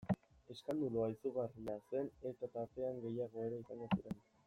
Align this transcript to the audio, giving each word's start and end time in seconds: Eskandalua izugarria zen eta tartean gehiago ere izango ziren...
Eskandalua 0.53 1.09
izugarria 1.11 1.77
zen 1.91 2.11
eta 2.33 2.51
tartean 2.57 3.01
gehiago 3.07 3.49
ere 3.49 3.65
izango 3.65 3.91
ziren... 3.97 4.23